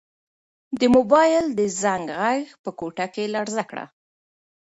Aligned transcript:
د 0.79 0.81
موبایل 0.95 1.45
د 1.59 1.61
زنګ 1.81 2.05
غږ 2.19 2.45
په 2.63 2.69
کوټه 2.79 3.05
کې 3.13 3.31
لړزه 3.35 3.63
کړه. 3.69 3.85